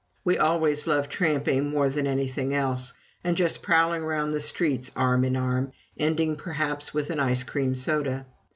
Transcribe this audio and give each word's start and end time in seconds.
We 0.23 0.35
always 0.39 0.87
loved 0.87 1.11
tramping 1.11 1.69
more 1.69 1.87
than 1.87 2.07
anything 2.07 2.55
else, 2.55 2.93
and 3.23 3.37
just 3.37 3.61
prowling 3.61 4.01
around 4.01 4.31
the 4.31 4.39
streets 4.39 4.89
arm 4.95 5.23
in 5.23 5.35
arm, 5.35 5.73
ending 5.95 6.37
perhaps 6.37 6.91
with 6.91 7.11
an 7.11 7.19
ice 7.19 7.43
cream 7.43 7.75
soda. 7.75 8.25